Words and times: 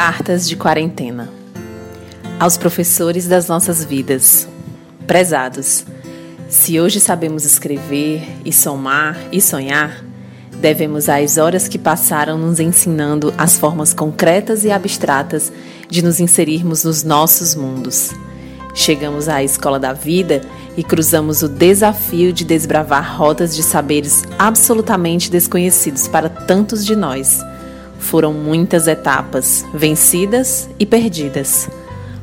Cartas 0.00 0.48
de 0.48 0.54
Quarentena 0.54 1.28
Aos 2.38 2.56
professores 2.56 3.26
das 3.26 3.48
nossas 3.48 3.84
vidas. 3.84 4.48
Prezados, 5.08 5.84
se 6.48 6.78
hoje 6.78 7.00
sabemos 7.00 7.44
escrever 7.44 8.22
e 8.44 8.52
somar 8.52 9.18
e 9.32 9.40
sonhar, 9.40 10.04
devemos 10.60 11.08
às 11.08 11.36
horas 11.36 11.66
que 11.66 11.80
passaram 11.80 12.38
nos 12.38 12.60
ensinando 12.60 13.34
as 13.36 13.58
formas 13.58 13.92
concretas 13.92 14.62
e 14.62 14.70
abstratas 14.70 15.50
de 15.88 16.00
nos 16.00 16.20
inserirmos 16.20 16.84
nos 16.84 17.02
nossos 17.02 17.56
mundos. 17.56 18.12
Chegamos 18.76 19.28
à 19.28 19.42
escola 19.42 19.80
da 19.80 19.92
vida 19.92 20.42
e 20.76 20.84
cruzamos 20.84 21.42
o 21.42 21.48
desafio 21.48 22.32
de 22.32 22.44
desbravar 22.44 23.18
rotas 23.18 23.52
de 23.52 23.64
saberes 23.64 24.22
absolutamente 24.38 25.28
desconhecidos 25.28 26.06
para 26.06 26.28
tantos 26.28 26.86
de 26.86 26.94
nós. 26.94 27.40
Foram 27.98 28.32
muitas 28.32 28.86
etapas, 28.86 29.64
vencidas 29.74 30.68
e 30.78 30.86
perdidas. 30.86 31.68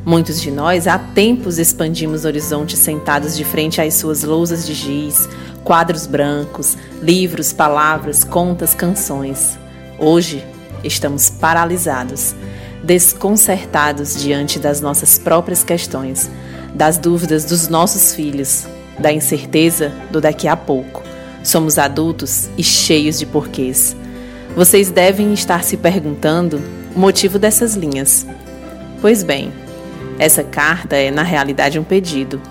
Muitos 0.06 0.40
de 0.42 0.52
nós 0.52 0.88
há 0.88 0.98
tempos 0.98 1.58
expandimos 1.58 2.26
horizontes 2.26 2.80
sentados 2.80 3.36
de 3.36 3.44
frente 3.44 3.82
às 3.82 3.96
suas 3.96 4.24
lousas 4.24 4.66
de 4.66 4.74
giz, 4.74 5.28
quadros 5.64 6.06
brancos, 6.06 6.78
livros, 7.02 7.52
palavras, 7.52 8.24
contas, 8.24 8.74
canções. 8.74 9.58
Hoje 10.00 10.44
estamos 10.84 11.30
paralisados, 11.30 12.36
desconcertados 12.84 14.22
diante 14.22 14.60
das 14.60 14.80
nossas 14.80 15.18
próprias 15.18 15.64
questões 15.64 16.30
das 16.76 16.98
dúvidas 16.98 17.46
dos 17.46 17.70
nossos 17.70 18.14
filhos, 18.14 18.68
da 19.00 19.12
incerteza 19.12 19.94
do 20.12 20.20
daqui 20.20 20.48
a 20.48 20.58
pouco. 20.58 21.02
Somos 21.42 21.78
adultos 21.80 22.50
e 22.58 22.64
cheios 22.64 23.18
de 23.18 23.26
porquês. 23.26 23.96
Vocês 24.56 24.90
devem 24.90 25.34
estar 25.34 25.66
se 25.66 25.76
perguntando 25.76 26.62
o 26.96 27.00
motivo 27.00 27.38
dessas 27.38 27.76
linhas. 27.76 28.26
Pois 29.02 29.22
bem, 29.22 29.52
essa 30.18 30.46
carta 30.46 30.96
é 30.96 31.12
na 31.12 31.24
realidade 31.24 31.78
um 31.78 31.84
pedido. 31.84 32.42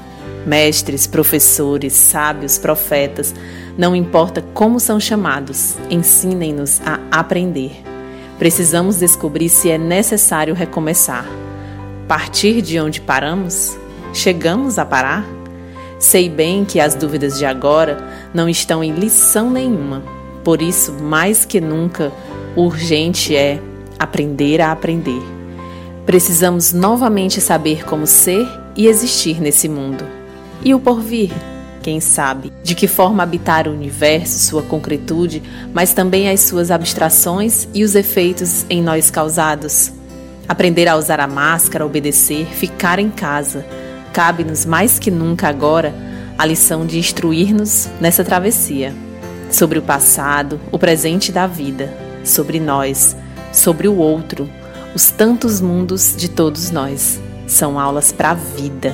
Mestres, 0.46 1.06
professores, 1.06 1.94
sábios, 1.94 2.58
profetas, 2.58 3.34
não 3.78 3.96
importa 3.96 4.44
como 4.52 4.78
são 4.78 5.00
chamados, 5.00 5.76
ensinem-nos 5.88 6.82
a 6.84 7.00
aprender. 7.10 7.82
Precisamos 8.38 8.98
descobrir 8.98 9.48
se 9.48 9.70
é 9.70 9.78
necessário 9.78 10.54
recomeçar. 10.54 11.26
Partir 12.06 12.60
de 12.60 12.78
onde 12.78 13.00
paramos? 13.00 13.78
Chegamos 14.12 14.78
a 14.78 14.84
parar? 14.84 15.24
Sei 15.98 16.28
bem 16.28 16.66
que 16.66 16.78
as 16.78 16.94
dúvidas 16.94 17.38
de 17.38 17.46
agora 17.46 17.96
não 18.34 18.46
estão 18.46 18.84
em 18.84 18.92
lição 18.92 19.48
nenhuma. 19.48 20.02
Por 20.44 20.60
isso, 20.60 20.92
mais 20.92 21.46
que 21.46 21.58
nunca, 21.58 22.12
urgente 22.54 23.34
é 23.34 23.58
aprender 23.98 24.60
a 24.60 24.70
aprender. 24.70 25.22
Precisamos 26.04 26.74
novamente 26.74 27.40
saber 27.40 27.84
como 27.84 28.06
ser 28.06 28.46
e 28.76 28.86
existir 28.86 29.40
nesse 29.40 29.68
mundo. 29.68 30.04
E 30.62 30.74
o 30.74 30.78
porvir? 30.80 31.32
Quem 31.82 31.98
sabe? 32.00 32.52
De 32.62 32.74
que 32.74 32.86
forma 32.86 33.22
habitar 33.22 33.66
o 33.66 33.72
universo, 33.72 34.38
sua 34.38 34.62
concretude, 34.62 35.42
mas 35.72 35.94
também 35.94 36.28
as 36.28 36.40
suas 36.40 36.70
abstrações 36.70 37.66
e 37.72 37.82
os 37.82 37.94
efeitos 37.94 38.66
em 38.68 38.82
nós 38.82 39.10
causados? 39.10 39.92
Aprender 40.46 40.88
a 40.88 40.96
usar 40.96 41.20
a 41.20 41.26
máscara, 41.26 41.86
obedecer, 41.86 42.46
ficar 42.46 42.98
em 42.98 43.10
casa 43.10 43.64
cabe-nos 44.12 44.64
mais 44.64 44.96
que 44.96 45.10
nunca 45.10 45.48
agora 45.48 45.92
a 46.38 46.46
lição 46.46 46.86
de 46.86 47.00
instruir-nos 47.00 47.88
nessa 48.00 48.22
travessia 48.22 48.94
sobre 49.54 49.78
o 49.78 49.82
passado, 49.82 50.60
o 50.72 50.78
presente 50.78 51.30
da 51.30 51.46
vida, 51.46 51.96
sobre 52.24 52.58
nós, 52.58 53.16
sobre 53.52 53.86
o 53.86 53.96
outro, 53.96 54.50
os 54.94 55.10
tantos 55.10 55.60
mundos 55.60 56.14
de 56.16 56.28
todos 56.28 56.70
nós. 56.70 57.20
São 57.46 57.78
aulas 57.78 58.10
para 58.10 58.30
a 58.30 58.34
vida. 58.34 58.92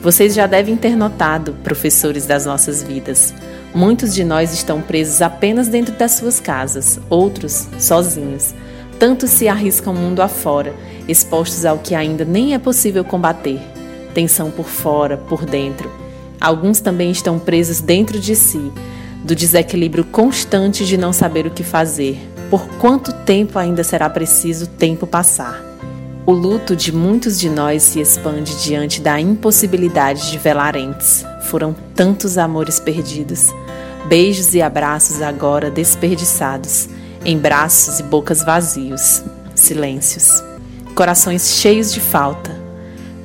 Vocês 0.00 0.32
já 0.32 0.46
devem 0.46 0.76
ter 0.76 0.94
notado, 0.94 1.56
professores 1.64 2.24
das 2.24 2.46
nossas 2.46 2.84
vidas, 2.84 3.34
muitos 3.74 4.14
de 4.14 4.22
nós 4.22 4.52
estão 4.52 4.80
presos 4.80 5.20
apenas 5.20 5.66
dentro 5.66 5.92
das 5.96 6.12
suas 6.12 6.38
casas, 6.38 7.00
outros 7.10 7.66
sozinhos. 7.80 8.54
Tantos 8.96 9.30
se 9.30 9.48
arriscam 9.48 9.92
mundo 9.92 10.22
afora, 10.22 10.72
expostos 11.08 11.64
ao 11.64 11.78
que 11.78 11.96
ainda 11.96 12.24
nem 12.24 12.54
é 12.54 12.58
possível 12.60 13.04
combater, 13.04 13.60
tensão 14.14 14.52
por 14.52 14.66
fora, 14.66 15.16
por 15.16 15.44
dentro. 15.44 15.90
Alguns 16.40 16.80
também 16.80 17.10
estão 17.10 17.40
presos 17.40 17.80
dentro 17.80 18.20
de 18.20 18.36
si, 18.36 18.70
do 19.24 19.34
desequilíbrio 19.34 20.04
constante 20.04 20.84
de 20.86 20.96
não 20.96 21.12
saber 21.12 21.46
o 21.46 21.50
que 21.50 21.62
fazer. 21.62 22.18
Por 22.50 22.66
quanto 22.78 23.12
tempo 23.12 23.58
ainda 23.58 23.84
será 23.84 24.08
preciso 24.08 24.66
tempo 24.66 25.06
passar? 25.06 25.62
O 26.24 26.32
luto 26.32 26.76
de 26.76 26.92
muitos 26.92 27.38
de 27.38 27.48
nós 27.48 27.82
se 27.82 28.00
expande 28.00 28.62
diante 28.62 29.00
da 29.00 29.20
impossibilidade 29.20 30.30
de 30.30 30.38
velar 30.38 30.76
entes. 30.76 31.24
Foram 31.42 31.74
tantos 31.94 32.36
amores 32.36 32.78
perdidos, 32.78 33.48
beijos 34.06 34.54
e 34.54 34.62
abraços 34.62 35.22
agora 35.22 35.70
desperdiçados, 35.70 36.88
em 37.24 37.38
braços 37.38 38.00
e 38.00 38.02
bocas 38.02 38.42
vazios, 38.42 39.22
silêncios, 39.54 40.42
corações 40.94 41.48
cheios 41.48 41.92
de 41.92 42.00
falta, 42.00 42.58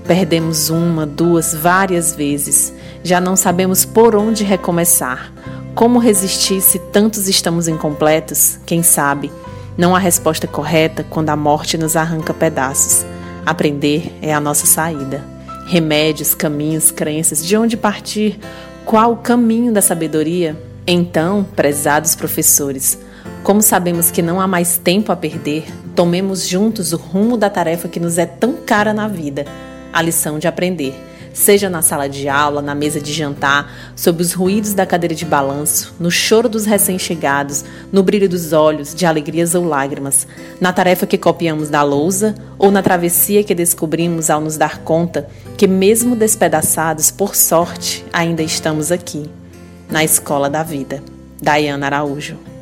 Perdemos 0.05 0.69
uma, 0.69 1.05
duas, 1.05 1.53
várias 1.53 2.13
vezes. 2.13 2.73
Já 3.03 3.21
não 3.21 3.35
sabemos 3.35 3.85
por 3.85 4.15
onde 4.15 4.43
recomeçar. 4.43 5.31
Como 5.75 5.97
resistir 5.97 6.61
se 6.61 6.78
tantos 6.78 7.28
estamos 7.28 7.67
incompletos? 7.67 8.59
Quem 8.63 8.84
sabe? 8.84 9.31
Não 9.75 9.95
há 9.95 10.00
resposta 10.00 10.45
correta 10.45 11.03
quando 11.09 11.29
a 11.29 11.35
morte 11.35 11.79
nos 11.79 11.95
arranca 11.95 12.31
pedaços. 12.31 13.03
Aprender 13.44 14.16
é 14.22 14.31
a 14.31 14.39
nossa 14.39 14.67
saída. 14.67 15.25
Remédios, 15.66 16.35
caminhos, 16.35 16.91
crenças, 16.91 17.44
de 17.44 17.57
onde 17.57 17.75
partir? 17.75 18.39
Qual 18.85 19.13
o 19.13 19.17
caminho 19.17 19.73
da 19.73 19.81
sabedoria? 19.81 20.56
Então, 20.85 21.44
prezados 21.56 22.13
professores, 22.13 23.00
como 23.41 23.62
sabemos 23.62 24.12
que 24.12 24.22
não 24.22 24.39
há 24.39 24.47
mais 24.47 24.78
tempo 24.78 25.12
a 25.12 25.16
perder, 25.16 25.66
tomemos 25.95 26.47
juntos 26.47 26.94
o 26.94 26.97
rumo 26.97 27.35
da 27.35 27.50
tarefa 27.50 27.88
que 27.88 28.00
nos 28.00 28.19
é 28.19 28.28
tão 28.28 28.53
cara 28.53 28.94
na 28.94 29.07
vida 29.07 29.45
a 29.91 30.01
lição 30.01 30.38
de 30.38 30.47
aprender, 30.47 30.95
seja 31.33 31.69
na 31.69 31.81
sala 31.81 32.07
de 32.07 32.29
aula, 32.29 32.61
na 32.61 32.75
mesa 32.75 33.01
de 33.01 33.11
jantar, 33.11 33.94
sob 33.95 34.21
os 34.21 34.33
ruídos 34.33 34.73
da 34.73 34.85
cadeira 34.85 35.16
de 35.16 35.25
balanço, 35.25 35.94
no 35.99 36.11
choro 36.11 36.47
dos 36.47 36.66
recém-chegados, 36.66 37.66
no 37.91 38.03
brilho 38.03 38.29
dos 38.29 38.53
olhos, 38.53 38.94
de 38.94 39.05
alegrias 39.05 39.55
ou 39.55 39.66
lágrimas, 39.66 40.27
na 40.61 40.71
tarefa 40.71 41.07
que 41.07 41.17
copiamos 41.17 41.67
da 41.67 41.81
lousa 41.81 42.35
ou 42.57 42.71
na 42.71 42.83
travessia 42.83 43.44
que 43.44 43.55
descobrimos 43.55 44.29
ao 44.29 44.39
nos 44.39 44.55
dar 44.55 44.77
conta 44.79 45.27
que, 45.57 45.67
mesmo 45.67 46.16
despedaçados, 46.16 47.09
por 47.09 47.35
sorte, 47.35 48.05
ainda 48.13 48.44
estamos 48.44 48.91
aqui, 48.91 49.29
na 49.89 50.03
escola 50.03 50.50
da 50.50 50.61
vida. 50.61 51.01
Dayana 51.41 51.88
Araújo 51.88 52.52